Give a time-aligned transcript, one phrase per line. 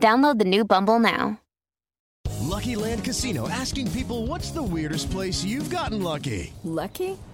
[0.00, 1.40] Download the new Bumble now.
[2.40, 6.52] Lucky Land Casino asking people what's the weirdest place you've gotten lucky?
[6.64, 7.16] Lucky?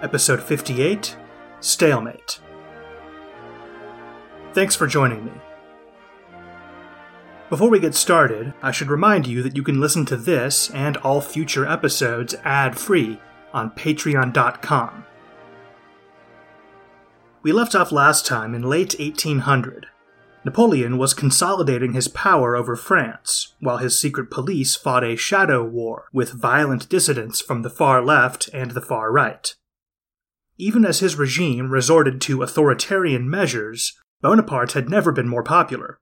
[0.00, 1.16] Episode 58
[1.58, 2.38] Stalemate.
[4.52, 5.32] Thanks for joining me.
[7.50, 10.96] Before we get started, I should remind you that you can listen to this and
[10.98, 13.18] all future episodes ad free
[13.52, 15.04] on patreon.com.
[17.42, 19.86] We left off last time in late 1800.
[20.44, 26.04] Napoleon was consolidating his power over France, while his secret police fought a shadow war
[26.12, 29.56] with violent dissidents from the far left and the far right.
[30.58, 36.00] Even as his regime resorted to authoritarian measures, Bonaparte had never been more popular.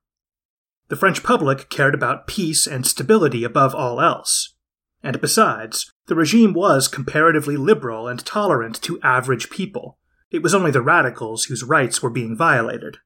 [0.88, 4.54] The French public cared about peace and stability above all else.
[5.02, 9.98] And besides, the regime was comparatively liberal and tolerant to average people.
[10.30, 12.96] It was only the radicals whose rights were being violated.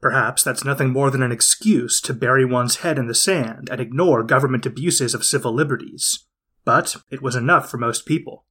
[0.00, 3.80] Perhaps that's nothing more than an excuse to bury one's head in the sand and
[3.80, 6.26] ignore government abuses of civil liberties.
[6.64, 8.46] But it was enough for most people.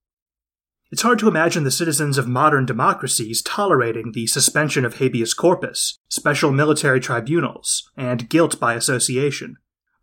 [0.91, 5.97] It's hard to imagine the citizens of modern democracies tolerating the suspension of habeas corpus,
[6.09, 9.55] special military tribunals, and guilt by association.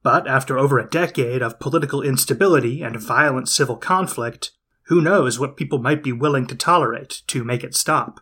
[0.02, 4.52] But after over a decade of political instability and violent civil conflict,
[4.84, 8.20] who knows what people might be willing to tolerate to make it stop?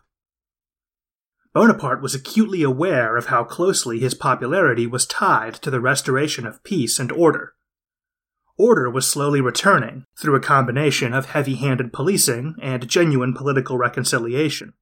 [1.53, 6.63] Bonaparte was acutely aware of how closely his popularity was tied to the restoration of
[6.65, 7.53] peace and order.
[8.57, 14.73] Order was slowly returning through a combination of heavy handed policing and genuine political reconciliation.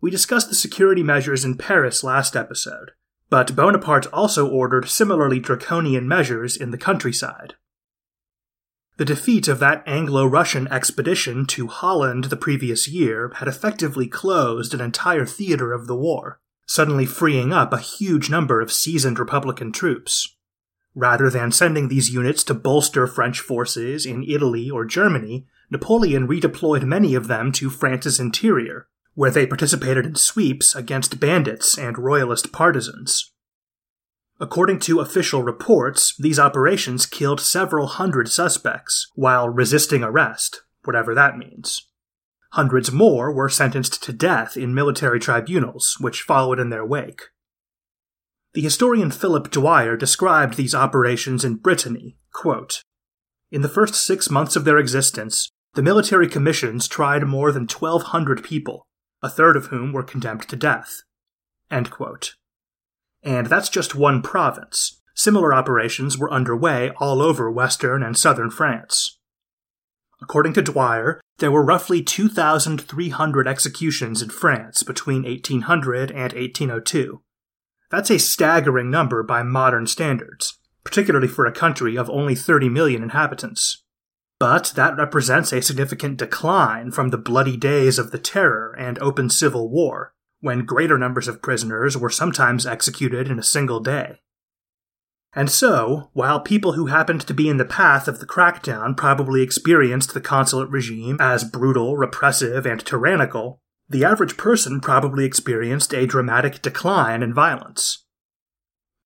[0.00, 2.90] We discussed the security measures in Paris last episode,
[3.30, 7.54] but Bonaparte also ordered similarly draconian measures in the countryside.
[8.96, 14.74] The defeat of that Anglo Russian expedition to Holland the previous year had effectively closed
[14.74, 19.72] an entire theater of the war, suddenly freeing up a huge number of seasoned Republican
[19.72, 20.36] troops.
[20.94, 26.84] Rather than sending these units to bolster French forces in Italy or Germany, Napoleon redeployed
[26.84, 32.52] many of them to France's interior, where they participated in sweeps against bandits and royalist
[32.52, 33.32] partisans.
[34.40, 41.38] According to official reports, these operations killed several hundred suspects while resisting arrest, whatever that
[41.38, 41.88] means.
[42.50, 47.22] Hundreds more were sentenced to death in military tribunals, which followed in their wake.
[48.54, 52.16] The historian Philip Dwyer described these operations in Brittany.
[52.32, 52.82] Quote,
[53.50, 58.42] in the first six months of their existence, the military commissions tried more than 1,200
[58.44, 58.86] people,
[59.22, 61.02] a third of whom were condemned to death.
[63.24, 65.00] And that's just one province.
[65.14, 69.18] Similar operations were underway all over western and southern France.
[70.22, 77.20] According to Dwyer, there were roughly 2,300 executions in France between 1800 and 1802.
[77.94, 83.04] That's a staggering number by modern standards, particularly for a country of only 30 million
[83.04, 83.84] inhabitants.
[84.40, 89.30] But that represents a significant decline from the bloody days of the Terror and open
[89.30, 94.22] civil war, when greater numbers of prisoners were sometimes executed in a single day.
[95.32, 99.40] And so, while people who happened to be in the path of the crackdown probably
[99.40, 106.06] experienced the consulate regime as brutal, repressive, and tyrannical, the average person probably experienced a
[106.06, 108.04] dramatic decline in violence.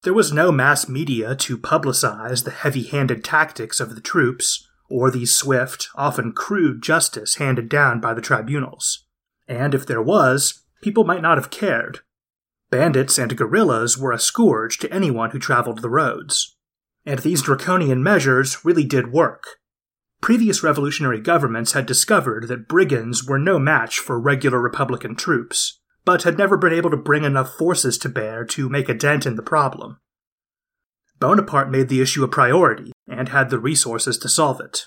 [0.05, 5.11] There was no mass media to publicize the heavy handed tactics of the troops, or
[5.11, 9.05] the swift, often crude justice handed down by the tribunals.
[9.49, 12.01] And if there was, people might not have cared.
[12.71, 16.57] Bandits and guerrillas were a scourge to anyone who traveled the roads.
[17.05, 19.58] And these draconian measures really did work.
[20.21, 26.25] Previous revolutionary governments had discovered that brigands were no match for regular Republican troops, but
[26.25, 29.37] had never been able to bring enough forces to bear to make a dent in
[29.37, 29.99] the problem.
[31.21, 34.87] Bonaparte made the issue a priority and had the resources to solve it.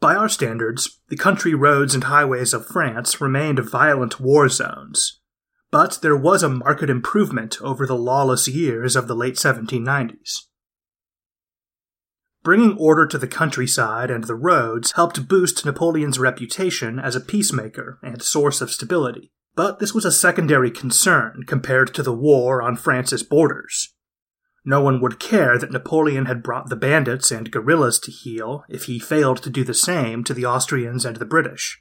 [0.00, 5.20] By our standards, the country roads and highways of France remained violent war zones,
[5.70, 10.46] but there was a marked improvement over the lawless years of the late 1790s.
[12.42, 18.00] Bringing order to the countryside and the roads helped boost Napoleon's reputation as a peacemaker
[18.02, 22.76] and source of stability, but this was a secondary concern compared to the war on
[22.76, 23.94] France's borders.
[24.64, 28.84] No one would care that Napoleon had brought the bandits and guerrillas to heel if
[28.84, 31.80] he failed to do the same to the Austrians and the British.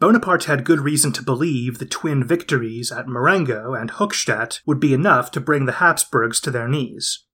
[0.00, 4.94] Bonaparte had good reason to believe the twin victories at Marengo and Hochstadt would be
[4.94, 7.24] enough to bring the Habsburgs to their knees.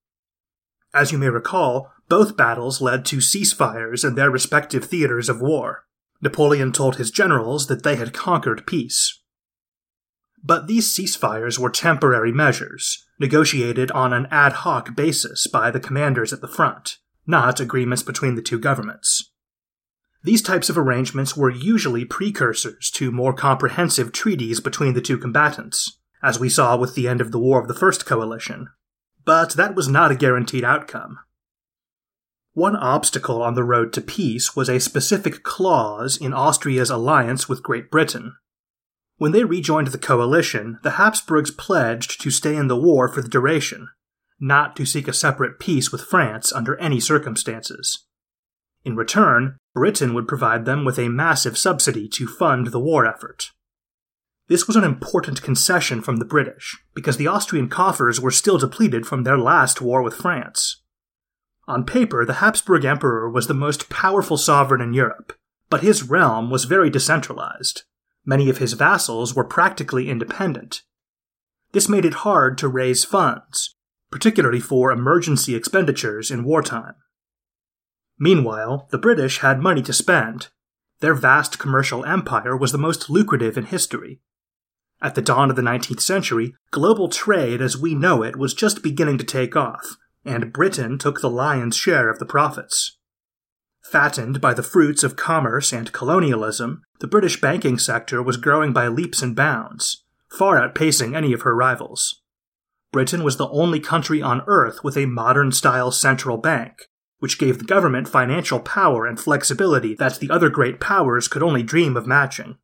[0.94, 5.84] As you may recall, both battles led to ceasefires in their respective theaters of war.
[6.22, 9.20] Napoleon told his generals that they had conquered peace.
[10.42, 16.32] But these ceasefires were temporary measures, negotiated on an ad hoc basis by the commanders
[16.32, 19.32] at the front, not agreements between the two governments.
[20.22, 25.98] These types of arrangements were usually precursors to more comprehensive treaties between the two combatants,
[26.22, 28.68] as we saw with the end of the War of the First Coalition.
[29.24, 31.18] But that was not a guaranteed outcome.
[32.52, 37.62] One obstacle on the road to peace was a specific clause in Austria's alliance with
[37.62, 38.36] Great Britain.
[39.16, 43.28] When they rejoined the coalition, the Habsburgs pledged to stay in the war for the
[43.28, 43.88] duration,
[44.38, 48.06] not to seek a separate peace with France under any circumstances.
[48.84, 53.50] In return, Britain would provide them with a massive subsidy to fund the war effort.
[54.46, 59.06] This was an important concession from the British, because the Austrian coffers were still depleted
[59.06, 60.82] from their last war with France.
[61.66, 65.32] On paper, the Habsburg Emperor was the most powerful sovereign in Europe,
[65.70, 67.84] but his realm was very decentralized.
[68.26, 70.82] Many of his vassals were practically independent.
[71.72, 73.76] This made it hard to raise funds,
[74.10, 76.94] particularly for emergency expenditures in wartime.
[78.18, 80.48] Meanwhile, the British had money to spend.
[81.00, 84.20] Their vast commercial empire was the most lucrative in history.
[85.04, 88.82] At the dawn of the 19th century, global trade as we know it was just
[88.82, 92.96] beginning to take off, and Britain took the lion's share of the profits.
[93.82, 98.88] Fattened by the fruits of commerce and colonialism, the British banking sector was growing by
[98.88, 102.22] leaps and bounds, far outpacing any of her rivals.
[102.90, 107.58] Britain was the only country on Earth with a modern style central bank, which gave
[107.58, 112.06] the government financial power and flexibility that the other great powers could only dream of
[112.06, 112.56] matching.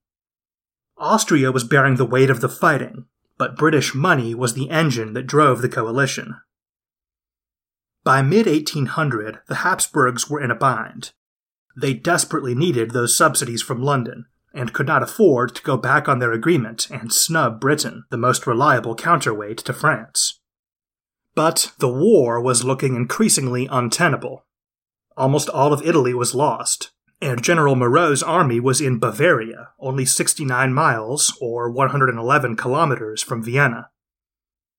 [1.00, 3.06] Austria was bearing the weight of the fighting,
[3.38, 6.36] but British money was the engine that drove the coalition.
[8.04, 11.12] By mid 1800, the Habsburgs were in a bind.
[11.74, 16.18] They desperately needed those subsidies from London, and could not afford to go back on
[16.18, 20.40] their agreement and snub Britain, the most reliable counterweight to France.
[21.34, 24.44] But the war was looking increasingly untenable.
[25.16, 30.72] Almost all of Italy was lost, and General Moreau's army was in Bavaria, only 69
[30.72, 33.90] miles, or 111 kilometers, from Vienna.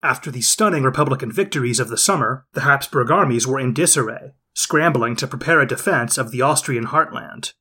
[0.04, 5.16] After the stunning Republican victories of the summer, the Habsburg armies were in disarray, scrambling
[5.18, 7.54] to prepare a defense of the Austrian heartland.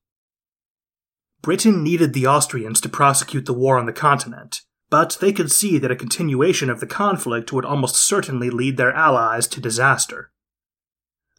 [1.42, 5.78] Britain needed the Austrians to prosecute the war on the continent, but they could see
[5.78, 10.32] that a continuation of the conflict would almost certainly lead their allies to disaster.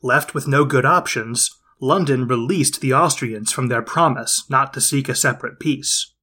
[0.04, 1.51] Left with no good options,
[1.84, 6.14] London released the Austrians from their promise not to seek a separate peace.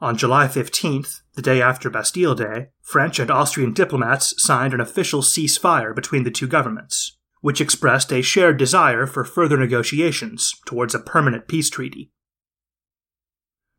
[0.00, 5.20] On July 15th, the day after Bastille Day, French and Austrian diplomats signed an official
[5.20, 11.00] ceasefire between the two governments, which expressed a shared desire for further negotiations towards a
[11.00, 12.12] permanent peace treaty.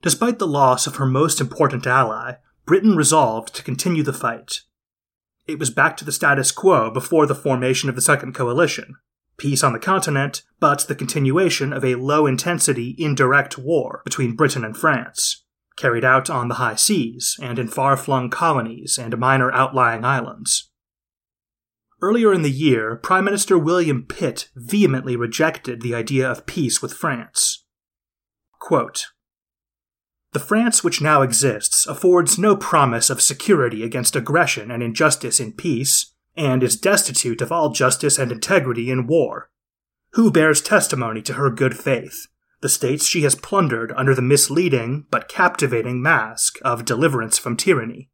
[0.02, 2.34] Despite the loss of her most important ally,
[2.66, 4.62] Britain resolved to continue the fight.
[5.48, 8.96] It was back to the status quo before the formation of the Second Coalition
[9.38, 14.64] peace on the continent, but the continuation of a low intensity indirect war between Britain
[14.64, 15.44] and France
[15.76, 20.70] carried out on the high seas and in far flung colonies and minor outlying islands.
[22.02, 26.94] Earlier in the year, Prime Minister William Pitt vehemently rejected the idea of peace with
[26.94, 27.66] France.
[28.60, 29.08] Quote,
[30.34, 35.54] the France which now exists affords no promise of security against aggression and injustice in
[35.54, 39.50] peace, and is destitute of all justice and integrity in war.
[40.14, 42.28] Who bears testimony to her good faith?
[42.64, 48.10] the states she has plundered under the misleading but captivating mask of deliverance from tyranny.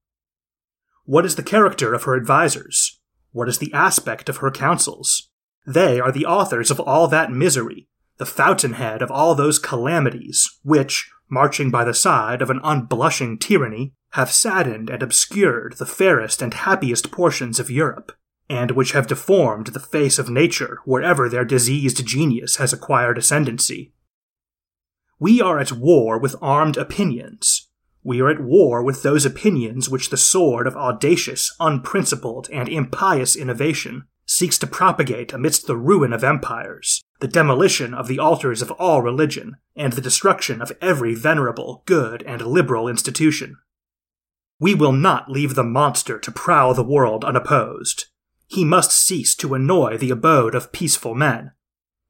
[1.06, 3.00] What is the character of her advisers?
[3.32, 5.30] What is the aspect of her councils?
[5.68, 11.12] They are the authors of all that misery, the fountainhead of all those calamities, which,
[11.30, 16.54] marching by the side of an unblushing tyranny, have saddened and obscured the fairest and
[16.54, 18.12] happiest portions of Europe,
[18.50, 23.94] and which have deformed the face of nature wherever their diseased genius has acquired ascendancy.
[25.20, 27.68] We are at war with armed opinions.
[28.04, 33.36] We are at war with those opinions which the sword of audacious, unprincipled, and impious
[33.36, 38.72] innovation seeks to propagate amidst the ruin of empires, the demolition of the altars of
[38.72, 43.58] all religion, and the destruction of every venerable, good, and liberal institution.
[44.60, 48.06] We will not leave the monster to prowl the world unopposed.
[48.48, 51.52] He must cease to annoy the abode of peaceful men.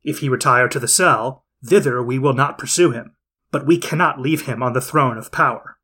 [0.04, 3.16] If he retire to the cell, thither we will not pursue him,
[3.52, 5.78] but we cannot leave him on the throne of power.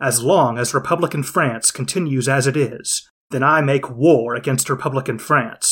[0.00, 5.18] As long as Republican France continues as it is, then I make war against Republican
[5.18, 5.69] France.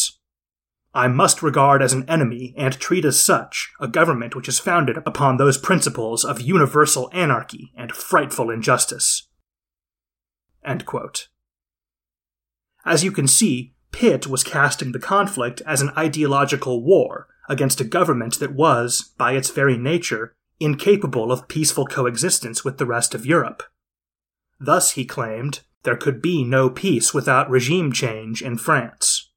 [0.99, 4.97] I must regard as an enemy and treat as such a government which is founded
[5.07, 9.29] upon those principles of universal anarchy and frightful injustice.
[12.85, 17.85] As you can see, Pitt was casting the conflict as an ideological war against a
[17.85, 23.25] government that was, by its very nature, incapable of peaceful coexistence with the rest of
[23.25, 23.63] Europe.
[24.59, 29.28] Thus, he claimed, there could be no peace without regime change in France.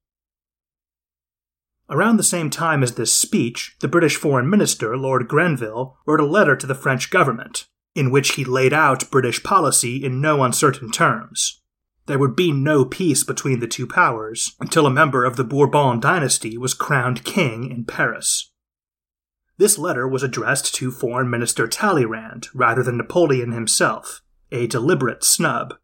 [1.92, 6.26] Around the same time as this speech, the British Foreign Minister, Lord Grenville, wrote a
[6.26, 10.90] letter to the French government, in which he laid out British policy in no uncertain
[10.90, 11.62] terms.
[12.06, 16.00] There would be no peace between the two powers until a member of the Bourbon
[16.00, 18.54] dynasty was crowned king in Paris.
[19.58, 25.76] This letter was addressed to Foreign Minister Talleyrand rather than Napoleon himself, a deliberate snub.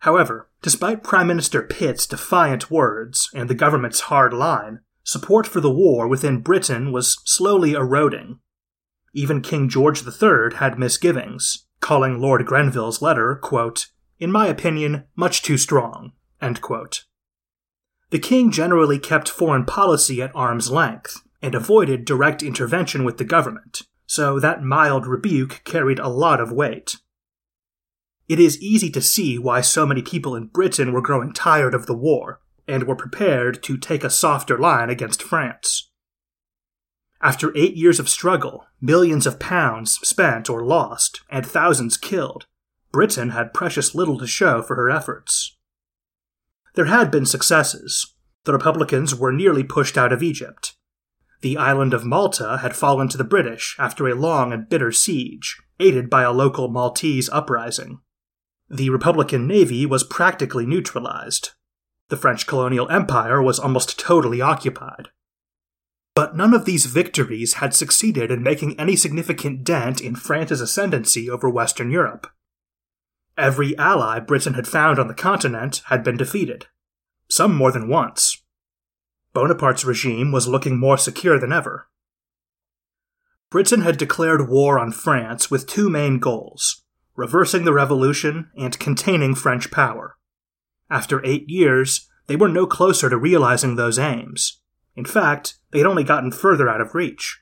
[0.00, 5.70] However, despite Prime Minister Pitt's defiant words and the government's hard line, support for the
[5.70, 8.40] war within Britain was slowly eroding,
[9.12, 13.88] even King George III had misgivings, calling Lord Grenville's letter, quote,
[14.18, 16.12] in my opinion, much too strong.
[18.10, 23.24] The king generally kept foreign policy at arm's length and avoided direct intervention with the
[23.24, 26.96] government, so that mild rebuke carried a lot of weight.
[28.30, 31.86] It is easy to see why so many people in Britain were growing tired of
[31.86, 35.90] the war and were prepared to take a softer line against France.
[37.20, 42.46] After eight years of struggle, millions of pounds spent or lost, and thousands killed,
[42.92, 45.56] Britain had precious little to show for her efforts.
[46.76, 48.14] There had been successes.
[48.44, 50.76] The Republicans were nearly pushed out of Egypt.
[51.40, 55.60] The island of Malta had fallen to the British after a long and bitter siege,
[55.80, 57.98] aided by a local Maltese uprising.
[58.72, 61.50] The Republican Navy was practically neutralized.
[62.08, 65.08] The French colonial empire was almost totally occupied.
[66.14, 71.28] But none of these victories had succeeded in making any significant dent in France's ascendancy
[71.28, 72.28] over Western Europe.
[73.36, 76.66] Every ally Britain had found on the continent had been defeated,
[77.28, 78.40] some more than once.
[79.32, 81.88] Bonaparte's regime was looking more secure than ever.
[83.50, 86.82] Britain had declared war on France with two main goals
[87.16, 90.16] reversing the revolution and containing French power.
[90.88, 94.60] After eight years, they were no closer to realizing those aims.
[94.96, 97.40] In fact, they had only gotten further out of reach.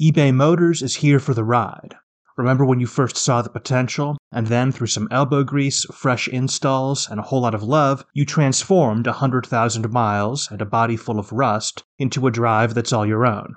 [0.00, 1.96] eBay Motors is here for the ride.
[2.36, 7.08] Remember when you first saw the potential, and then through some elbow grease, fresh installs,
[7.08, 11.18] and a whole lot of love, you transformed a 100,000 miles and a body full
[11.18, 13.56] of rust into a drive that's all your own.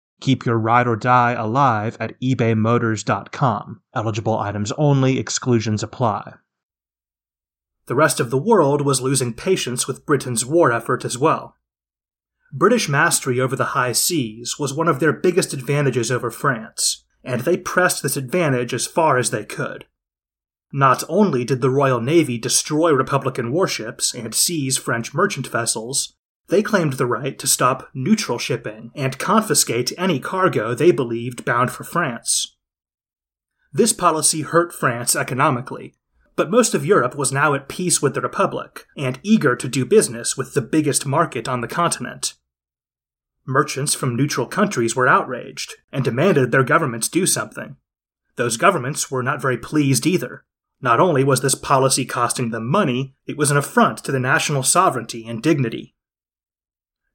[0.21, 3.81] Keep your ride or die alive at ebaymotors.com.
[3.93, 6.35] Eligible items only, exclusions apply.
[7.87, 11.55] The rest of the world was losing patience with Britain's war effort as well.
[12.53, 17.41] British mastery over the high seas was one of their biggest advantages over France, and
[17.41, 19.85] they pressed this advantage as far as they could.
[20.71, 26.13] Not only did the Royal Navy destroy Republican warships and seize French merchant vessels,
[26.51, 31.71] they claimed the right to stop neutral shipping and confiscate any cargo they believed bound
[31.71, 32.57] for France.
[33.71, 35.95] This policy hurt France economically,
[36.35, 39.85] but most of Europe was now at peace with the Republic and eager to do
[39.85, 42.33] business with the biggest market on the continent.
[43.45, 47.77] Merchants from neutral countries were outraged and demanded their governments do something.
[48.35, 50.43] Those governments were not very pleased either.
[50.81, 54.63] Not only was this policy costing them money, it was an affront to the national
[54.63, 55.95] sovereignty and dignity.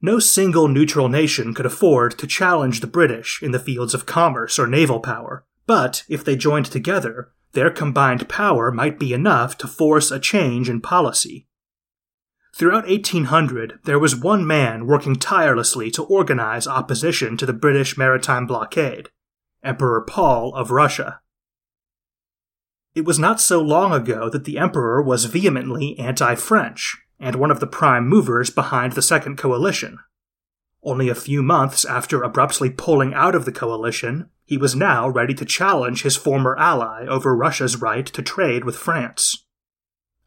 [0.06, 4.56] No single neutral nation could afford to challenge the British in the fields of commerce
[4.56, 9.66] or naval power, but if they joined together, their combined power might be enough to
[9.66, 11.48] force a change in policy.
[12.54, 18.46] Throughout 1800, there was one man working tirelessly to organize opposition to the British maritime
[18.46, 19.08] blockade
[19.64, 21.20] Emperor Paul of Russia.
[22.94, 27.50] It was not so long ago that the emperor was vehemently anti French, and one
[27.50, 29.99] of the prime movers behind the Second Coalition.
[30.82, 35.35] Only a few months after abruptly pulling out of the coalition, he was now ready
[35.35, 39.44] to challenge his former ally over Russia's right to trade with France.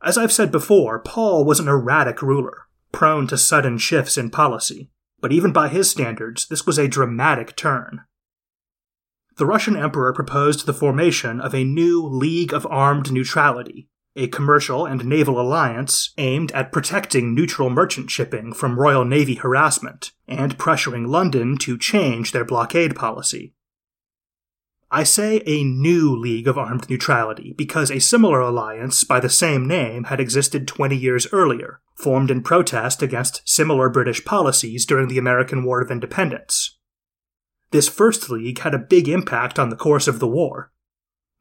[0.03, 4.89] As I've said before, Paul was an erratic ruler, prone to sudden shifts in policy,
[5.21, 8.01] but even by his standards, this was a dramatic turn.
[9.37, 13.87] The Russian emperor proposed the formation of a new League of Armed Neutrality,
[14.19, 20.11] a commercial and naval alliance aimed at protecting neutral merchant shipping from Royal Navy harassment
[20.27, 23.53] and pressuring London to change their blockade policy.
[24.91, 29.67] I say a new League of Armed Neutrality because a similar alliance by the same
[29.67, 35.19] name had existed 20 years earlier, formed in protest against similar British policies during the
[35.19, 36.77] American War of Independence.
[37.71, 40.71] This First League had a big impact on the course of the war.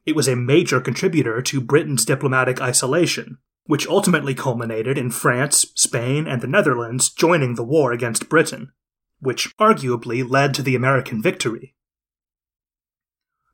[0.07, 6.27] It was a major contributor to Britain's diplomatic isolation, which ultimately culminated in France, Spain,
[6.27, 8.73] and the Netherlands joining the war against Britain,
[9.21, 11.75] which arguably led to the American victory.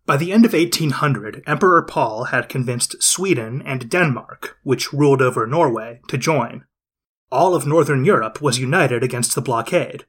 [0.06, 5.46] By the end of 1800, Emperor Paul had convinced Sweden and Denmark, which ruled over
[5.46, 6.66] Norway, to join.
[7.32, 10.04] All of Northern Europe was united against the blockade.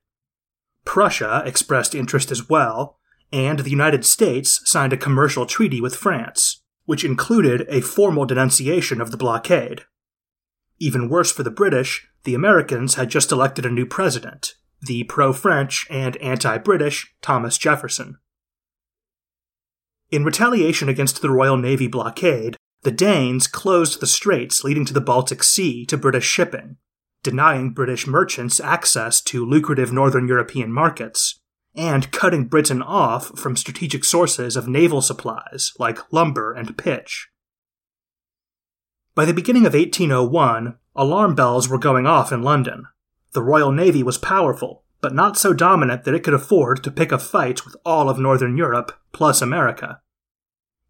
[0.83, 2.99] Prussia expressed interest as well,
[3.35, 9.01] and the United States signed a commercial treaty with France, which included a formal denunciation
[9.01, 9.83] of the blockade.
[10.79, 15.33] Even worse for the British, the Americans had just elected a new president, the pro
[15.33, 18.19] French and anti British Thomas Jefferson.
[20.11, 25.01] In retaliation against the Royal Navy blockade, the Danes closed the straits leading to the
[25.01, 26.77] Baltic Sea to British shipping,
[27.21, 31.34] denying British merchants access to lucrative Northern European markets,
[31.75, 37.29] and cutting Britain off from strategic sources of naval supplies like lumber and pitch.
[39.13, 42.85] By the beginning of 1801, alarm bells were going off in London.
[43.33, 47.11] The Royal Navy was powerful, but not so dominant that it could afford to pick
[47.11, 50.01] a fight with all of Northern Europe, plus America.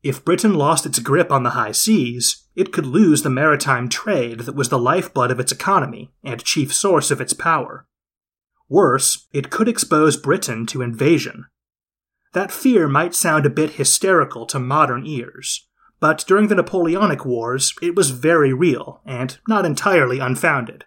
[0.03, 4.41] If Britain lost its grip on the high seas, it could lose the maritime trade
[4.41, 7.87] that was the lifeblood of its economy and chief source of its power.
[8.69, 11.45] Worse, it could expose Britain to invasion.
[12.33, 15.67] That fear might sound a bit hysterical to modern ears,
[15.99, 20.85] but during the Napoleonic Wars, it was very real and not entirely unfounded.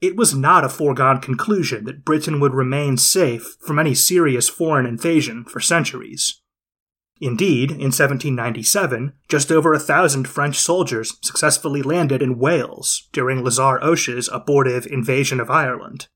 [0.00, 4.84] It was not a foregone conclusion that Britain would remain safe from any serious foreign
[4.84, 6.42] invasion for centuries.
[7.20, 13.80] Indeed, in 1797, just over a thousand French soldiers successfully landed in Wales during Lazare
[13.80, 16.08] Hoche's abortive invasion of Ireland.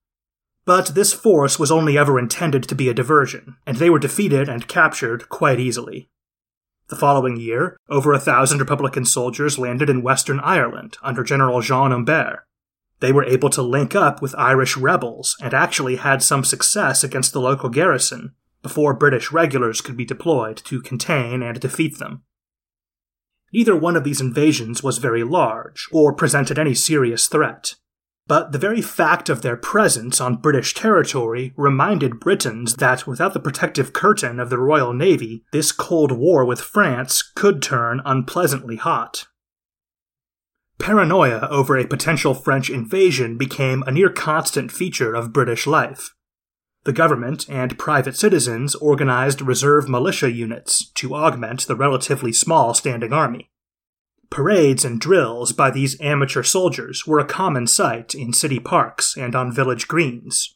[0.68, 4.50] But this force was only ever intended to be a diversion, and they were defeated
[4.50, 6.10] and captured quite easily.
[6.88, 11.90] The following year, over a thousand Republican soldiers landed in Western Ireland under General Jean
[11.90, 12.40] Humbert.
[13.00, 17.32] They were able to link up with Irish rebels and actually had some success against
[17.32, 22.24] the local garrison, before British regulars could be deployed to contain and defeat them.
[23.54, 27.76] Neither one of these invasions was very large, or presented any serious threat.
[28.28, 33.40] But the very fact of their presence on British territory reminded Britons that without the
[33.40, 39.26] protective curtain of the Royal Navy, this Cold War with France could turn unpleasantly hot.
[40.78, 46.14] Paranoia over a potential French invasion became a near constant feature of British life.
[46.84, 53.12] The government and private citizens organized reserve militia units to augment the relatively small standing
[53.12, 53.50] army.
[54.30, 59.34] Parades and drills by these amateur soldiers were a common sight in city parks and
[59.34, 60.54] on village greens.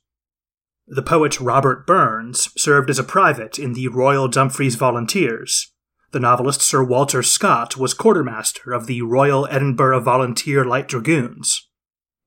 [0.86, 5.72] The poet Robert Burns served as a private in the Royal Dumfries Volunteers.
[6.10, 11.68] The novelist Sir Walter Scott was quartermaster of the Royal Edinburgh Volunteer Light Dragoons.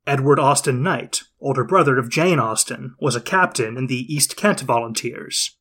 [0.08, 4.62] Edward Austen Knight, older brother of Jane Austen, was a captain in the East Kent
[4.62, 5.56] Volunteers.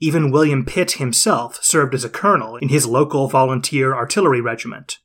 [0.00, 4.98] Even William Pitt himself served as a colonel in his local volunteer artillery regiment.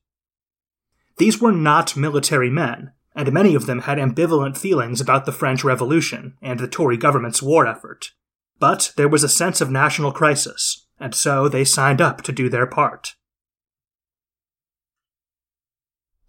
[1.19, 5.65] These were not military men, and many of them had ambivalent feelings about the French
[5.65, 8.11] Revolution and the Tory government's war effort.
[8.57, 12.47] But there was a sense of national crisis, and so they signed up to do
[12.47, 13.15] their part.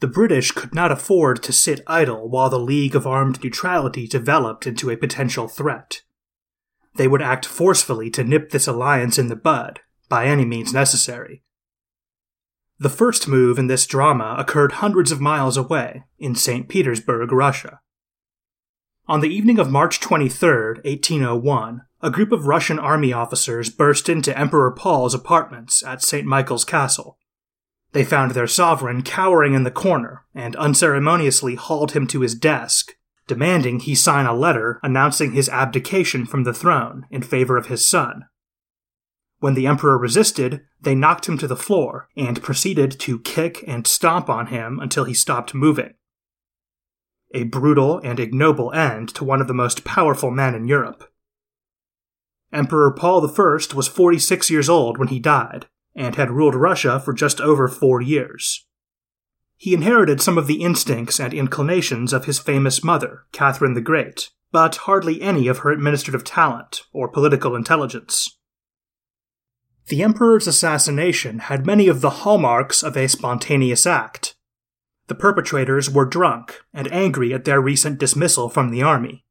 [0.01, 4.67] The British could not afford to sit idle while the League of Armed Neutrality developed
[4.67, 6.03] into a potential threat.
[6.97, 11.45] They would act forcefully to nip this alliance in the bud, by any means necessary.
[12.83, 16.67] The first move in this drama occurred hundreds of miles away, in St.
[16.67, 17.81] Petersburg, Russia.
[19.07, 24.37] On the evening of March 23, 1801, a group of Russian army officers burst into
[24.39, 26.27] Emperor Paul's apartments at St.
[26.27, 27.19] Michael's Castle.
[27.93, 32.95] They found their sovereign cowering in the corner and unceremoniously hauled him to his desk,
[33.27, 37.85] demanding he sign a letter announcing his abdication from the throne in favor of his
[37.85, 38.25] son.
[39.41, 43.87] When the emperor resisted, they knocked him to the floor and proceeded to kick and
[43.87, 45.95] stomp on him until he stopped moving.
[47.35, 51.11] A brutal and ignoble end to one of the most powerful men in Europe.
[52.53, 57.13] Emperor Paul I was 46 years old when he died, and had ruled Russia for
[57.13, 58.67] just over four years.
[59.57, 64.31] He inherited some of the instincts and inclinations of his famous mother, Catherine the Great,
[64.53, 68.40] but hardly any of her administrative talent or political intelligence.
[69.91, 74.37] The emperor's assassination had many of the hallmarks of a spontaneous act.
[75.09, 79.25] The perpetrators were drunk and angry at their recent dismissal from the army.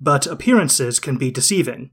[0.00, 1.90] But appearances can be deceiving.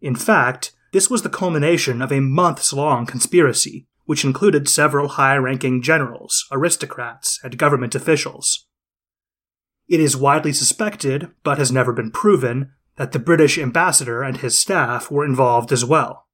[0.00, 5.36] In fact, this was the culmination of a months long conspiracy, which included several high
[5.36, 8.66] ranking generals, aristocrats, and government officials.
[9.88, 14.58] It is widely suspected, but has never been proven, that the British ambassador and his
[14.58, 16.28] staff were involved as well.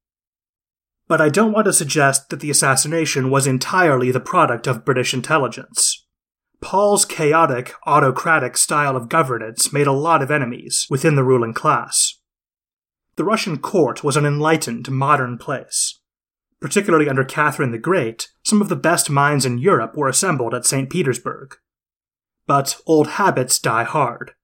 [1.08, 5.12] But I don't want to suggest that the assassination was entirely the product of British
[5.12, 6.06] intelligence.
[6.60, 12.18] Paul's chaotic, autocratic style of governance made a lot of enemies within the ruling class
[13.18, 15.98] the Russian court was an enlightened, modern place.
[16.60, 20.64] Particularly under Catherine the Great, some of the best minds in Europe were assembled at
[20.64, 20.88] St.
[20.88, 21.56] Petersburg.
[22.46, 24.34] But old habits die hard.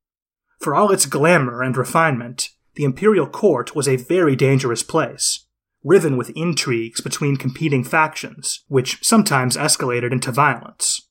[0.60, 5.43] For all its glamour and refinement, the imperial court was a very dangerous place,
[5.84, 11.08] riven with intrigues between competing factions, which sometimes escalated into violence.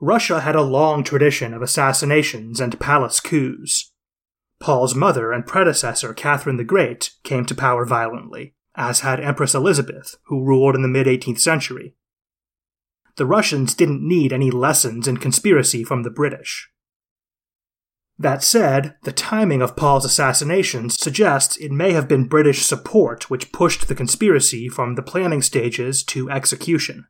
[0.00, 3.92] Russia had a long tradition of assassinations and palace coups,
[4.60, 10.16] Paul's mother and predecessor, Catherine the Great, came to power violently, as had Empress Elizabeth,
[10.24, 11.94] who ruled in the mid 18th century.
[13.16, 16.68] The Russians didn't need any lessons in conspiracy from the British.
[18.20, 23.50] That said, the timing of Paul's assassination suggests it may have been British support which
[23.50, 27.06] pushed the conspiracy from the planning stages to execution.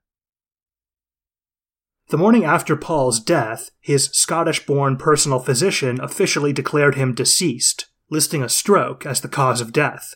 [2.11, 8.45] The morning after Paul's death, his Scottish born personal physician officially declared him deceased, listing
[8.45, 10.15] a stroke as the cause of death.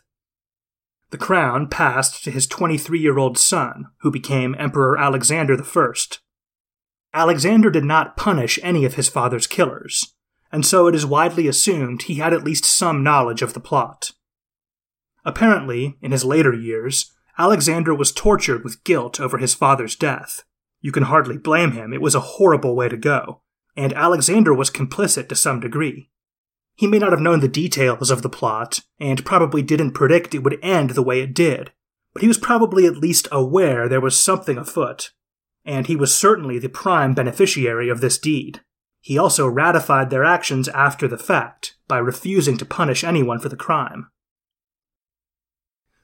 [1.10, 5.92] The crown passed to his 23 year old son, who became Emperor Alexander I.
[7.12, 10.13] Alexander did not punish any of his father's killers,
[10.54, 14.12] and so it is widely assumed he had at least some knowledge of the plot.
[15.26, 20.44] Apparently, in his later years, Alexander was tortured with guilt over his father's death
[20.84, 21.94] you can hardly blame him.
[21.94, 23.40] It was a horrible way to go.
[23.74, 26.10] And Alexander was complicit to some degree.
[26.76, 30.40] He may not have known the details of the plot, and probably didn't predict it
[30.40, 31.72] would end the way it did,
[32.12, 35.12] but he was probably at least aware there was something afoot.
[35.64, 38.60] And he was certainly the prime beneficiary of this deed.
[39.04, 43.56] He also ratified their actions after the fact, by refusing to punish anyone for the
[43.56, 44.08] crime.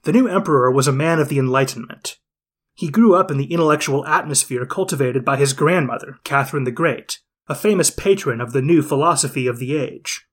[0.03, 2.19] The new emperor was a man of the Enlightenment,
[2.81, 7.55] he grew up in the intellectual atmosphere cultivated by his grandmother, Catherine the Great, a
[7.55, 10.27] famous patron of the new philosophy of the age.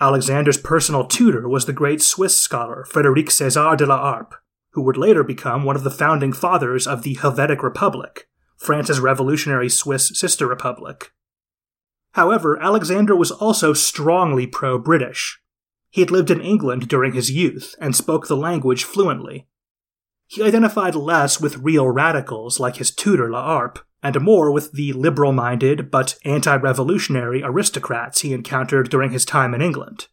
[0.00, 4.34] Alexander's personal tutor was the great Swiss scholar Frederic César de la Harpe,
[4.70, 9.68] who would later become one of the founding fathers of the Helvetic Republic, France's revolutionary
[9.68, 11.12] Swiss sister republic.
[12.12, 15.40] However, Alexander was also strongly pro British.
[15.90, 19.46] He had lived in England during his youth and spoke the language fluently,
[20.32, 24.94] he identified less with real radicals like his tutor La Harpe, and more with the
[24.94, 30.08] liberal minded but anti revolutionary aristocrats he encountered during his time in England.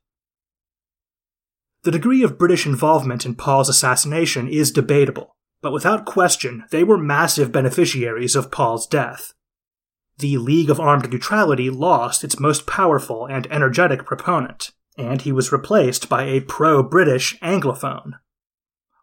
[1.83, 6.97] The degree of British involvement in Paul's assassination is debatable, but without question, they were
[6.97, 9.33] massive beneficiaries of Paul's death.
[10.19, 15.51] The League of Armed Neutrality lost its most powerful and energetic proponent, and he was
[15.51, 18.13] replaced by a pro British Anglophone,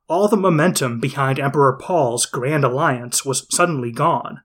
[0.09, 4.43] all the momentum behind Emperor Paul's Grand Alliance was suddenly gone.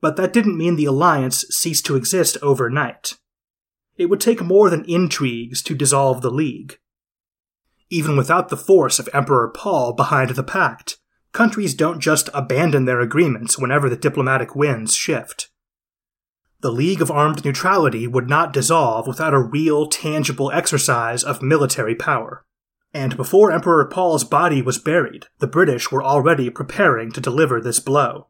[0.00, 3.18] But that didn't mean the alliance ceased to exist overnight.
[3.96, 6.78] It would take more than intrigues to dissolve the League.
[7.90, 10.96] Even without the force of Emperor Paul behind the pact,
[11.32, 15.50] countries don't just abandon their agreements whenever the diplomatic winds shift.
[16.64, 21.94] The League of Armed Neutrality would not dissolve without a real, tangible exercise of military
[21.94, 22.42] power.
[22.94, 27.80] And before Emperor Paul's body was buried, the British were already preparing to deliver this
[27.80, 28.28] blow.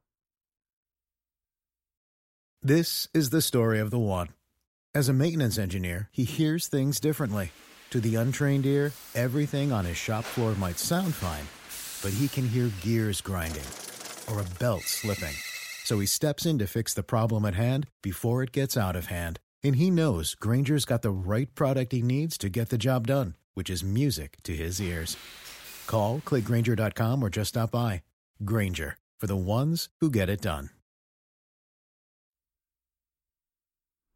[2.61, 4.31] This is the story of the one.
[4.97, 7.53] As a maintenance engineer, he hears things differently.
[7.91, 11.47] To the untrained ear, everything on his shop floor might sound fine,
[12.03, 13.63] but he can hear gears grinding
[14.29, 15.37] or a belt slipping.
[15.85, 19.07] So he steps in to fix the problem at hand before it gets out of
[19.07, 19.39] hand.
[19.63, 23.35] And he knows Grainger's got the right product he needs to get the job done,
[23.53, 25.17] which is music to his ears.
[25.87, 28.03] Call, clickgrainger.com, or just stop by.
[28.45, 30.71] Grainger, for the ones who get it done.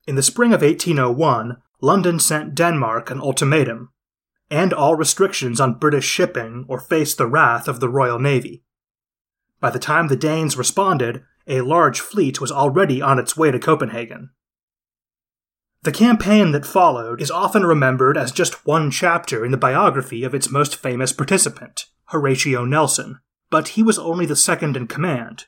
[0.06, 3.90] In the spring of 1801, London sent Denmark an ultimatum
[4.50, 8.62] end all restrictions on British shipping or face the wrath of the Royal Navy.
[9.60, 13.58] By the time the Danes responded, a large fleet was already on its way to
[13.58, 14.30] Copenhagen.
[15.82, 20.34] The campaign that followed is often remembered as just one chapter in the biography of
[20.34, 25.46] its most famous participant, Horatio Nelson, but he was only the second in command.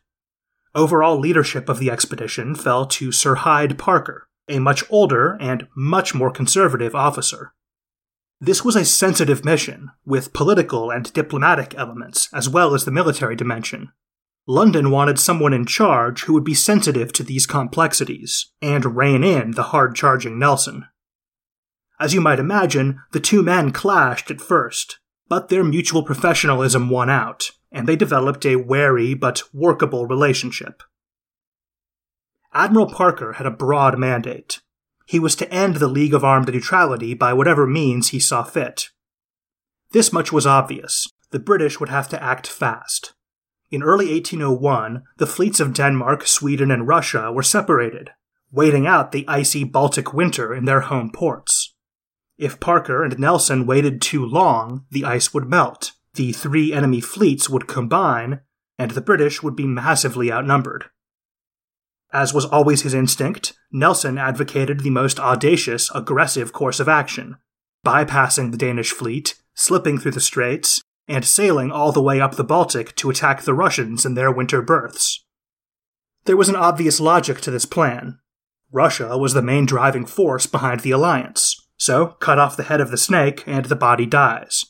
[0.74, 6.14] Overall leadership of the expedition fell to Sir Hyde Parker, a much older and much
[6.14, 7.52] more conservative officer.
[8.40, 13.36] This was a sensitive mission, with political and diplomatic elements, as well as the military
[13.36, 13.92] dimension.
[14.50, 19.52] London wanted someone in charge who would be sensitive to these complexities, and rein in
[19.52, 20.86] the hard charging Nelson.
[22.00, 27.08] As you might imagine, the two men clashed at first, but their mutual professionalism won
[27.08, 30.82] out, and they developed a wary but workable relationship.
[32.52, 34.60] Admiral Parker had a broad mandate.
[35.06, 38.88] He was to end the League of Armed Neutrality by whatever means he saw fit.
[39.92, 41.06] This much was obvious.
[41.30, 43.12] The British would have to act fast.
[43.70, 48.10] In early 1801, the fleets of Denmark, Sweden, and Russia were separated,
[48.50, 51.74] waiting out the icy Baltic winter in their home ports.
[52.36, 57.48] If Parker and Nelson waited too long, the ice would melt, the three enemy fleets
[57.48, 58.40] would combine,
[58.76, 60.86] and the British would be massively outnumbered.
[62.12, 67.36] As was always his instinct, Nelson advocated the most audacious, aggressive course of action,
[67.86, 72.44] bypassing the Danish fleet, slipping through the straits, and sailing all the way up the
[72.44, 75.24] Baltic to attack the Russians in their winter berths.
[76.24, 78.20] There was an obvious logic to this plan.
[78.70, 82.92] Russia was the main driving force behind the alliance, so cut off the head of
[82.92, 84.64] the snake and the body dies.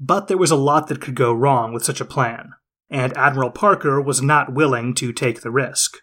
[0.00, 2.54] But there was a lot that could go wrong with such a plan,
[2.90, 5.98] and Admiral Parker was not willing to take the risk.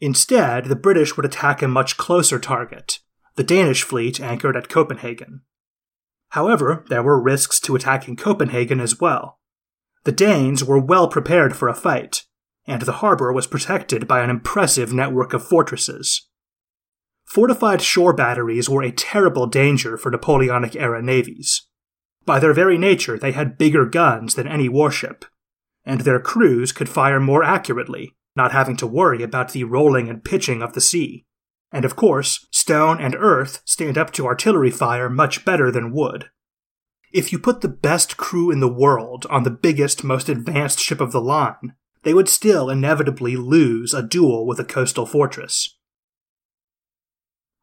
[0.00, 3.00] Instead, the British would attack a much closer target,
[3.36, 5.42] the Danish fleet anchored at Copenhagen.
[6.32, 9.38] However, there were risks to attacking Copenhagen as well.
[10.04, 12.24] The Danes were well prepared for a fight,
[12.66, 16.26] and the harbor was protected by an impressive network of fortresses.
[17.26, 21.66] Fortified shore batteries were a terrible danger for Napoleonic era navies.
[22.24, 25.26] By their very nature, they had bigger guns than any warship,
[25.84, 30.24] and their crews could fire more accurately, not having to worry about the rolling and
[30.24, 31.26] pitching of the sea.
[31.72, 36.30] And of course, stone and earth stand up to artillery fire much better than wood.
[37.12, 41.00] If you put the best crew in the world on the biggest, most advanced ship
[41.00, 45.76] of the line, they would still inevitably lose a duel with a coastal fortress.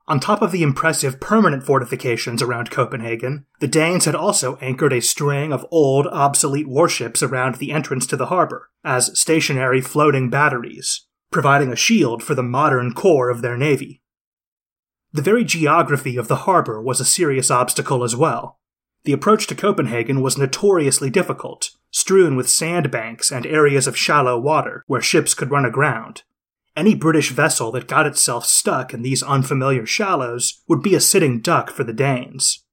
[0.07, 5.01] On top of the impressive permanent fortifications around Copenhagen, the Danes had also anchored a
[5.01, 11.05] string of old, obsolete warships around the entrance to the harbor, as stationary floating batteries,
[11.29, 13.98] providing a shield for the modern core of their navy.
[15.11, 18.59] The very geography of the harbor was a serious obstacle as well.
[19.05, 24.83] The approach to Copenhagen was notoriously difficult, strewn with sandbanks and areas of shallow water
[24.87, 26.23] where ships could run aground,
[26.79, 31.41] any British vessel that got itself stuck in these unfamiliar shallows would be a sitting
[31.41, 32.63] duck for the Danes.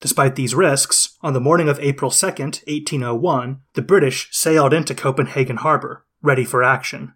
[0.00, 5.56] Despite these risks, on the morning of April 2, 1801, the British sailed into Copenhagen
[5.56, 7.14] harbor, ready for action.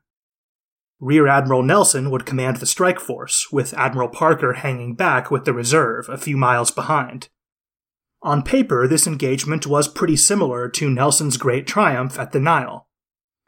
[1.01, 5.53] Rear Admiral Nelson would command the strike force, with Admiral Parker hanging back with the
[5.53, 7.29] reserve a few miles behind.
[8.23, 12.89] On paper, this engagement was pretty similar to Nelson's great triumph at the Nile,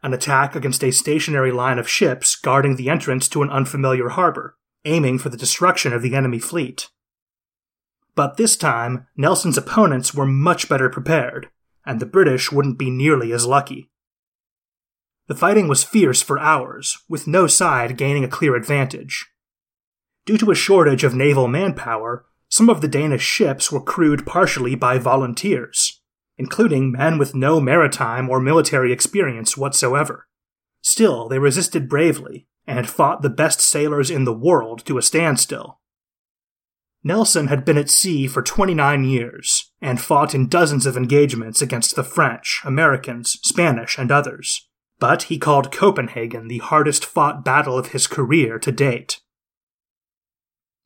[0.02, 4.56] an attack against a stationary line of ships guarding the entrance to an unfamiliar harbor,
[4.84, 6.90] aiming for the destruction of the enemy fleet.
[8.14, 11.48] But this time, Nelson's opponents were much better prepared,
[11.86, 13.90] and the British wouldn't be nearly as lucky.
[15.28, 19.26] The fighting was fierce for hours, with no side gaining a clear advantage.
[20.24, 24.74] Due to a shortage of naval manpower, some of the Danish ships were crewed partially
[24.74, 26.00] by volunteers,
[26.36, 30.28] including men with no maritime or military experience whatsoever.
[30.80, 35.80] Still, they resisted bravely, and fought the best sailors in the world to a standstill.
[37.02, 41.94] Nelson had been at sea for 29 years and fought in dozens of engagements against
[41.94, 44.68] the French, Americans, Spanish, and others.
[44.98, 49.20] But he called Copenhagen the hardest fought battle of his career to date.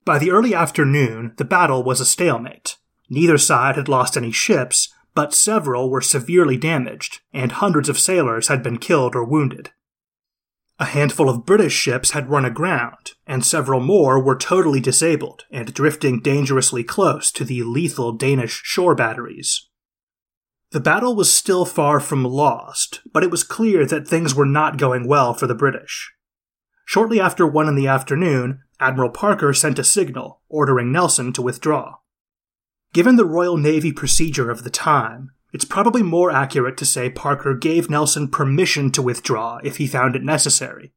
[0.04, 2.76] By the early afternoon, the battle was a stalemate.
[3.08, 8.48] Neither side had lost any ships, but several were severely damaged, and hundreds of sailors
[8.48, 9.70] had been killed or wounded.
[10.78, 15.74] A handful of British ships had run aground, and several more were totally disabled and
[15.74, 19.68] drifting dangerously close to the lethal Danish shore batteries.
[20.72, 24.78] The battle was still far from lost, but it was clear that things were not
[24.78, 26.12] going well for the British.
[26.84, 31.96] Shortly after one in the afternoon, Admiral Parker sent a signal ordering Nelson to withdraw.
[32.92, 37.54] Given the Royal Navy procedure of the time, it's probably more accurate to say Parker
[37.54, 40.92] gave Nelson permission to withdraw if he found it necessary.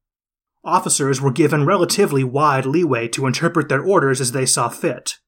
[0.64, 5.18] Officers were given relatively wide leeway to interpret their orders as they saw fit.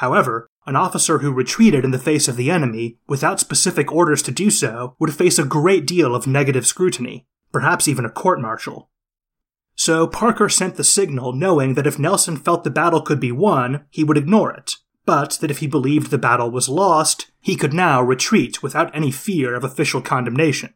[0.00, 4.30] However, an officer who retreated in the face of the enemy without specific orders to
[4.30, 8.88] do so would face a great deal of negative scrutiny, perhaps even a court martial.
[9.74, 13.84] So Parker sent the signal knowing that if Nelson felt the battle could be won,
[13.90, 17.74] he would ignore it, but that if he believed the battle was lost, he could
[17.74, 20.72] now retreat without any fear of official condemnation.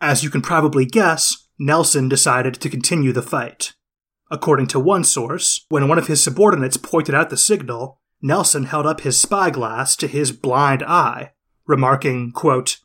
[0.00, 3.74] As you can probably guess, Nelson decided to continue the fight.
[4.30, 8.86] According to one source, when one of his subordinates pointed out the signal, Nelson held
[8.86, 11.32] up his spyglass to his blind eye,
[11.66, 12.78] remarking, quote,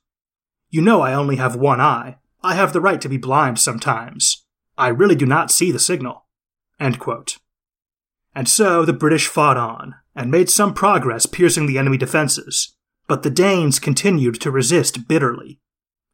[0.70, 2.17] You know I only have one eye.
[2.44, 4.46] I have the right to be blind sometimes.
[4.78, 6.26] I really do not see the signal.
[8.34, 12.76] And so the British fought on, and made some progress piercing the enemy defenses,
[13.08, 15.60] but the Danes continued to resist bitterly.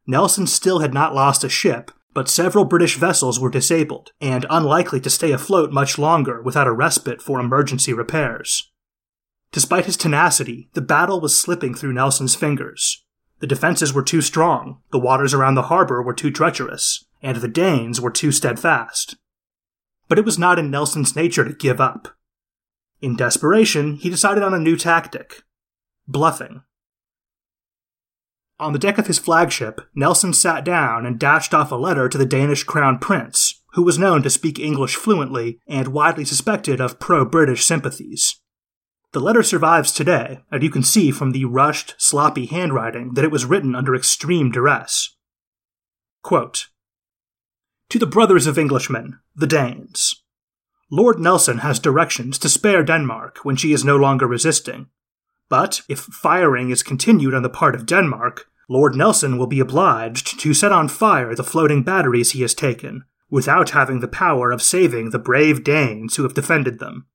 [0.05, 4.99] Nelson still had not lost a ship, but several British vessels were disabled and unlikely
[5.01, 8.71] to stay afloat much longer without a respite for emergency repairs.
[9.51, 13.03] Despite his tenacity, the battle was slipping through Nelson's fingers.
[13.39, 17.47] The defenses were too strong, the waters around the harbor were too treacherous, and the
[17.47, 19.15] Danes were too steadfast.
[20.07, 22.15] But it was not in Nelson's nature to give up.
[23.01, 25.43] In desperation, he decided on a new tactic
[26.07, 26.63] bluffing.
[28.59, 32.17] On the deck of his flagship, Nelson sat down and dashed off a letter to
[32.17, 36.99] the Danish crown prince, who was known to speak English fluently and widely suspected of
[36.99, 38.39] pro British sympathies.
[39.13, 43.31] The letter survives today, and you can see from the rushed, sloppy handwriting that it
[43.31, 45.15] was written under extreme duress.
[46.23, 46.67] Quote,
[47.89, 50.23] to the brothers of Englishmen, the Danes.
[50.91, 54.87] Lord Nelson has directions to spare Denmark when she is no longer resisting.
[55.49, 60.37] But if firing is continued on the part of Denmark, Lord Nelson will be obliged
[60.41, 64.61] to set on fire the floating batteries he has taken, without having the power of
[64.61, 67.05] saving the brave Danes who have defended them.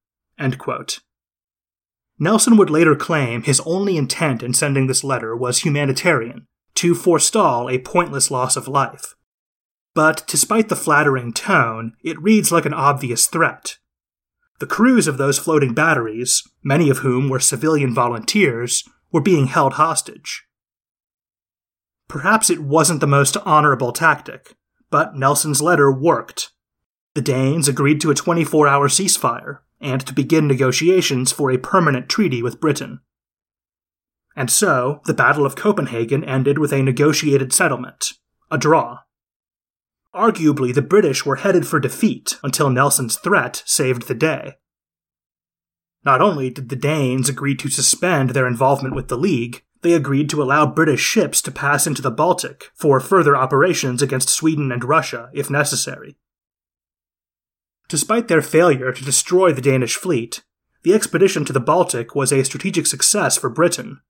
[2.18, 7.68] Nelson would later claim his only intent in sending this letter was humanitarian, to forestall
[7.68, 9.14] a pointless loss of life,
[9.94, 13.76] but despite the flattering tone, it reads like an obvious threat.
[14.58, 19.74] The crews of those floating batteries, many of whom were civilian volunteers, were being held
[19.74, 20.44] hostage.
[22.08, 24.54] Perhaps it wasn't the most honorable tactic,
[24.90, 26.50] but Nelson's letter worked.
[27.14, 32.08] The Danes agreed to a 24 hour ceasefire and to begin negotiations for a permanent
[32.08, 33.00] treaty with Britain.
[34.34, 38.12] And so, the Battle of Copenhagen ended with a negotiated settlement,
[38.50, 39.00] a draw.
[40.14, 44.56] Arguably, the British were headed for defeat until Nelson's threat saved the day.
[46.04, 50.30] Not only did the Danes agree to suspend their involvement with the League, they agreed
[50.30, 54.84] to allow British ships to pass into the Baltic for further operations against Sweden and
[54.84, 56.16] Russia if necessary.
[57.92, 60.42] Despite their failure to destroy the Danish fleet,
[60.82, 64.00] the expedition to the Baltic was a strategic success for Britain,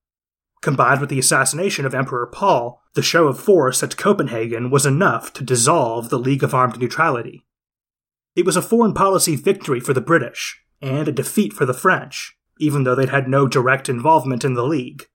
[0.61, 5.33] Combined with the assassination of Emperor Paul, the show of force at Copenhagen was enough
[5.33, 7.45] to dissolve the League of Armed Neutrality.
[8.37, 12.37] It was a foreign policy victory for the British, and a defeat for the French,
[12.61, 15.09] even though they'd had no direct involvement in the League.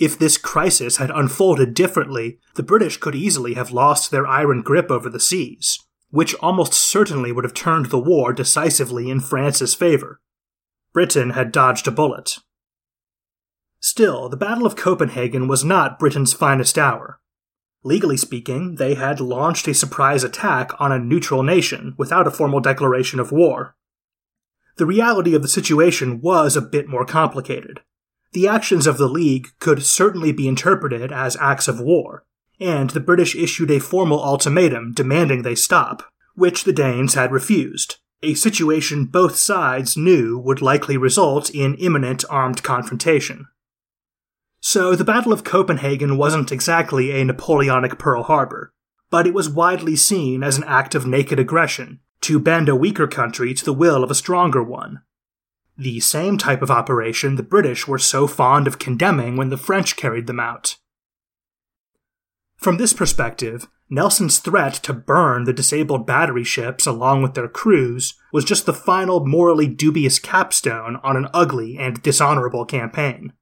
[0.00, 4.90] If this crisis had unfolded differently, the British could easily have lost their iron grip
[4.90, 5.78] over the seas,
[6.14, 10.20] which almost certainly would have turned the war decisively in France's favor.
[10.92, 12.38] Britain had dodged a bullet.
[13.80, 17.18] Still, the Battle of Copenhagen was not Britain's finest hour.
[17.82, 22.60] Legally speaking, they had launched a surprise attack on a neutral nation without a formal
[22.60, 23.74] declaration of war.
[24.76, 27.80] The reality of the situation was a bit more complicated.
[28.32, 32.24] The actions of the League could certainly be interpreted as acts of war,
[32.60, 37.96] and the British issued a formal ultimatum demanding they stop, which the Danes had refused,
[38.22, 43.46] a situation both sides knew would likely result in imminent armed confrontation.
[44.60, 48.72] So the Battle of Copenhagen wasn't exactly a Napoleonic Pearl Harbor,
[49.10, 53.06] but it was widely seen as an act of naked aggression to bend a weaker
[53.06, 55.02] country to the will of a stronger one.
[55.76, 59.96] The same type of operation the British were so fond of condemning when the French
[59.96, 60.76] carried them out.
[62.64, 68.14] From this perspective, Nelson's threat to burn the disabled battery ships along with their crews
[68.32, 73.34] was just the final morally dubious capstone on an ugly and dishonorable campaign.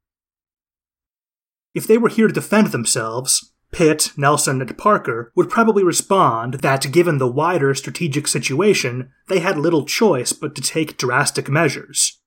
[1.73, 6.91] If they were here to defend themselves, Pitt, Nelson, and Parker would probably respond that
[6.91, 12.19] given the wider strategic situation, they had little choice but to take drastic measures.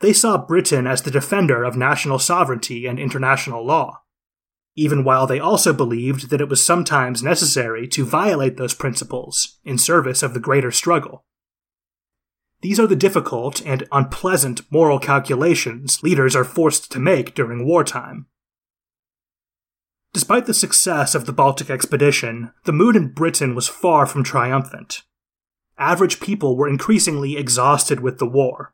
[0.00, 3.99] They saw Britain as the defender of national sovereignty and international law,
[4.80, 9.76] even while they also believed that it was sometimes necessary to violate those principles in
[9.76, 11.22] service of the greater struggle.
[12.62, 18.24] These are the difficult and unpleasant moral calculations leaders are forced to make during wartime.
[20.14, 25.02] Despite the success of the Baltic expedition, the mood in Britain was far from triumphant.
[25.76, 28.72] Average people were increasingly exhausted with the war.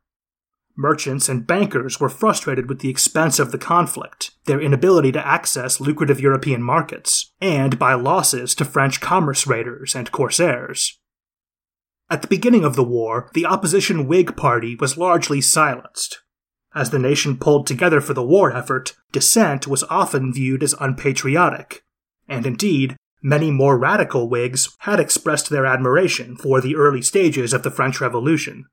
[0.76, 5.80] Merchants and bankers were frustrated with the expense of the conflict, their inability to access
[5.80, 10.98] lucrative European markets, and by losses to French commerce raiders and corsairs.
[12.10, 16.20] At the beginning of the war, the opposition Whig Party was largely silenced,
[16.76, 21.82] as the nation pulled together for the war effort, dissent was often viewed as unpatriotic.
[22.28, 27.62] And indeed, many more radical Whigs had expressed their admiration for the early stages of
[27.62, 28.66] the French Revolution.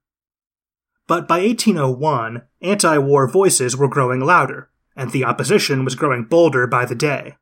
[1.08, 6.68] But by 1801, anti war voices were growing louder, and the opposition was growing bolder
[6.68, 7.36] by the day.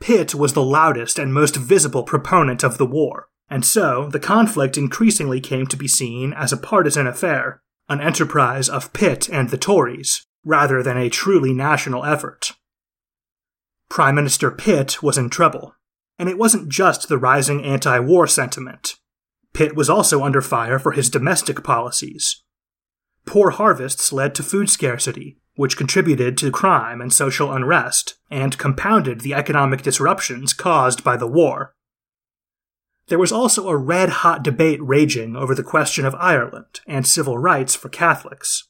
[0.00, 4.76] Pitt was the loudest and most visible proponent of the war, and so the conflict
[4.76, 9.58] increasingly came to be seen as a partisan affair an enterprise of Pitt and the
[9.58, 12.52] Tories, rather than a truly national effort.
[13.90, 15.74] Prime Minister Pitt was in trouble,
[16.18, 18.96] and it wasn't just the rising anti war sentiment.
[19.54, 22.42] Pitt was also under fire for his domestic policies.
[23.24, 29.20] Poor harvests led to food scarcity, which contributed to crime and social unrest, and compounded
[29.20, 31.72] the economic disruptions caused by the war.
[33.06, 37.38] There was also a red hot debate raging over the question of Ireland and civil
[37.38, 38.68] rights for Catholics.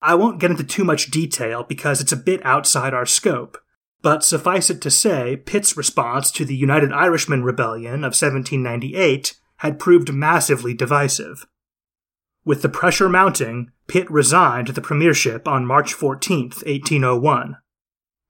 [0.00, 3.58] I won't get into too much detail because it's a bit outside our scope,
[4.00, 9.78] but suffice it to say, Pitt's response to the United Irishmen Rebellion of 1798 had
[9.78, 11.46] proved massively divisive.
[12.44, 17.56] With the pressure mounting, Pitt resigned the premiership on March 14, 1801.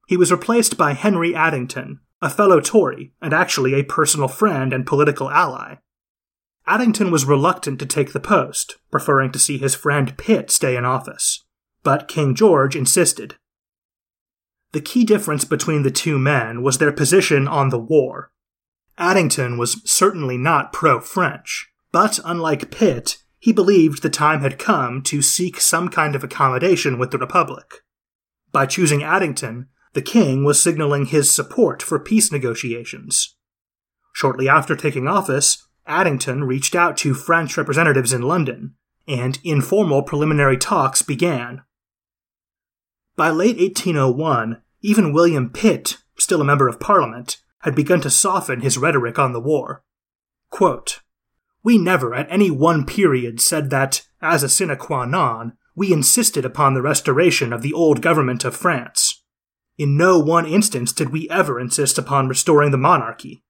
[0.09, 4.87] He was replaced by Henry Addington, a fellow Tory, and actually a personal friend and
[4.87, 5.77] political ally.
[6.67, 10.85] Addington was reluctant to take the post, preferring to see his friend Pitt stay in
[10.85, 11.45] office.
[11.85, 13.37] But King George insisted.
[14.73, 18.33] The key difference between the two men was their position on the war.
[18.99, 25.03] Addington was certainly not pro French, but unlike Pitt, he believed the time had come
[25.03, 27.83] to seek some kind of accommodation with the Republic.
[28.53, 33.37] By choosing Addington, the king was signaling his support for peace negotiations.
[34.13, 38.75] Shortly after taking office, Addington reached out to French representatives in London,
[39.09, 41.63] and informal preliminary talks began.
[43.17, 48.61] By late 1801, even William Pitt, still a member of Parliament, had begun to soften
[48.61, 49.83] his rhetoric on the war.
[50.51, 51.01] Quote,
[51.63, 56.45] we never at any one period said that, as a sine qua non, we insisted
[56.45, 59.23] upon the restoration of the old government of France.
[59.79, 63.43] In no one instance did we ever insist upon restoring the monarchy.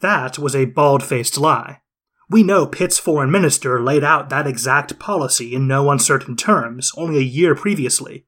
[0.00, 1.80] That was a bald faced lie.
[2.28, 7.18] We know Pitt's foreign minister laid out that exact policy in no uncertain terms only
[7.18, 8.26] a year previously.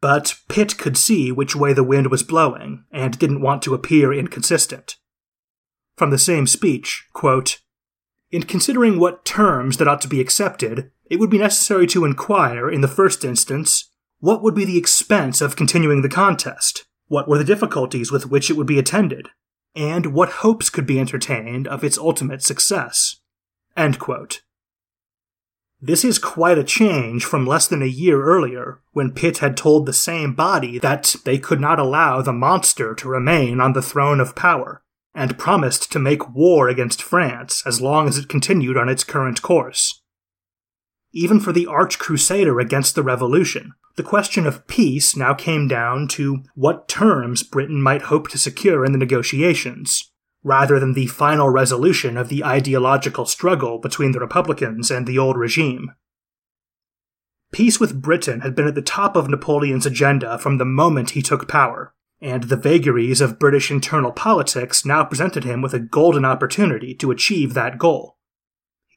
[0.00, 4.12] But Pitt could see which way the wind was blowing and didn't want to appear
[4.12, 4.96] inconsistent.
[5.96, 7.60] From the same speech, quote,
[8.30, 12.70] In considering what terms that ought to be accepted, it would be necessary to inquire,
[12.70, 13.90] in the first instance,
[14.20, 16.86] what would be the expense of continuing the contest?
[17.08, 19.28] What were the difficulties with which it would be attended?
[19.74, 23.16] And what hopes could be entertained of its ultimate success?
[25.80, 29.86] This is quite a change from less than a year earlier, when Pitt had told
[29.86, 34.18] the same body that they could not allow the monster to remain on the throne
[34.18, 34.82] of power,
[35.14, 39.40] and promised to make war against France as long as it continued on its current
[39.40, 40.02] course.
[41.12, 46.08] Even for the arch crusader against the revolution, the question of peace now came down
[46.08, 50.10] to what terms Britain might hope to secure in the negotiations,
[50.48, 55.36] rather than the final resolution of the ideological struggle between the Republicans and the old
[55.36, 55.92] regime.
[57.52, 61.20] Peace with Britain had been at the top of Napoleon's agenda from the moment he
[61.20, 66.24] took power, and the vagaries of British internal politics now presented him with a golden
[66.24, 68.16] opportunity to achieve that goal.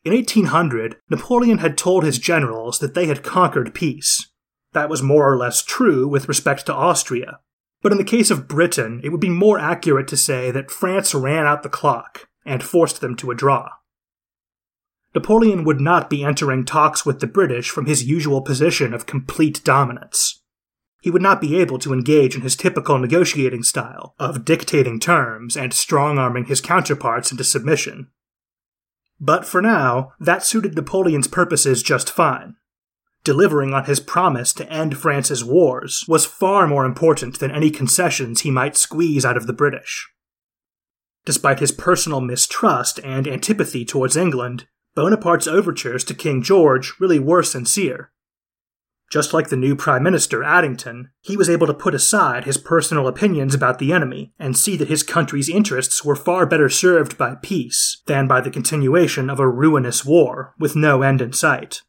[0.05, 4.31] In 1800, Napoleon had told his generals that they had conquered peace.
[4.71, 7.39] That was more or less true with respect to Austria.
[7.81, 11.13] But in the case of Britain, it would be more accurate to say that France
[11.15, 13.69] ran out the clock and forced them to a draw.
[15.13, 19.61] Napoleon would not be entering talks with the British from his usual position of complete
[19.63, 20.41] dominance.
[21.01, 25.57] He would not be able to engage in his typical negotiating style of dictating terms
[25.57, 28.09] and strong arming his counterparts into submission.
[29.19, 32.55] But for now, that suited Napoleon's purposes just fine.
[33.23, 38.41] Delivering on his promise to end France's wars was far more important than any concessions
[38.41, 40.09] he might squeeze out of the British.
[41.23, 44.65] Despite his personal mistrust and antipathy towards England,
[44.95, 48.11] Bonaparte's overtures to King George really were sincere.
[49.11, 53.07] Just like the new Prime Minister, Addington, he was able to put aside his personal
[53.07, 57.35] opinions about the enemy and see that his country's interests were far better served by
[57.35, 61.81] peace than by the continuation of a ruinous war with no end in sight.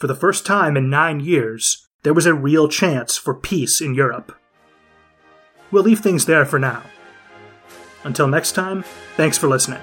[0.00, 3.94] For the first time in nine years, there was a real chance for peace in
[3.94, 4.34] Europe.
[5.70, 6.84] We'll leave things there for now.
[8.02, 8.82] Until next time,
[9.18, 9.82] thanks for listening.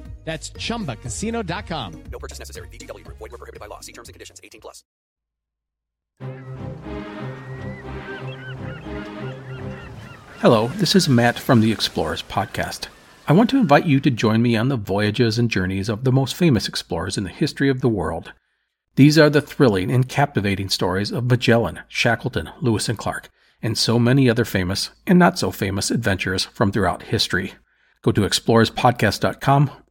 [0.23, 2.03] That's ChumbaCasino.com.
[2.11, 2.67] No purchase necessary.
[2.69, 3.05] VGW.
[3.07, 3.81] Void were prohibited by law.
[3.81, 4.39] See terms and conditions.
[4.43, 4.83] 18 plus.
[10.39, 12.87] Hello, this is Matt from the Explorers Podcast.
[13.27, 16.11] I want to invite you to join me on the voyages and journeys of the
[16.11, 18.33] most famous explorers in the history of the world.
[18.95, 23.29] These are the thrilling and captivating stories of Magellan, Shackleton, Lewis and Clark,
[23.61, 27.53] and so many other famous and not so famous adventures from throughout history.
[28.01, 29.71] Go to explorerspodcast.com